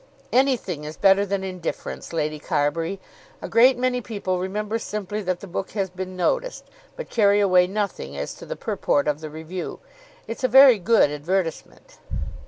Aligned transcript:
"Anything 0.33 0.83
is 0.83 0.97
better 0.97 1.27
than 1.27 1.43
indifference, 1.43 2.11
Lady 2.11 2.39
Carbury. 2.39 2.99
A 3.39 3.47
great 3.47 3.77
many 3.77 4.01
people 4.01 4.39
remember 4.39 4.79
simply 4.79 5.21
that 5.21 5.41
the 5.41 5.45
book 5.47 5.73
has 5.73 5.91
been 5.91 6.15
noticed, 6.15 6.63
but 6.95 7.11
carry 7.11 7.39
away 7.39 7.67
nothing 7.67 8.17
as 8.17 8.33
to 8.33 8.47
the 8.47 8.55
purport 8.55 9.07
of 9.07 9.21
the 9.21 9.29
review. 9.29 9.79
It's 10.25 10.43
a 10.43 10.47
very 10.47 10.79
good 10.79 11.11
advertisement." 11.11 11.99